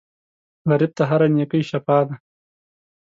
غریب 0.69 0.91
ته 0.97 1.03
هره 1.09 1.27
نېکۍ 1.35 1.61
شفاء 1.69 2.03
ده 2.07 2.15